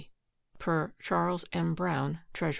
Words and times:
per 0.57 0.93
CHAS. 0.99 1.45
M. 1.53 1.75
BROWN, 1.75 2.21
Treas. 2.33 2.49